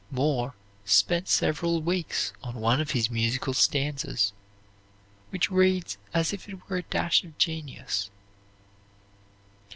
[0.09, 4.33] Moore spent several weeks on one of his musical stanzas
[5.29, 8.09] which reads as if it were a dash of genius.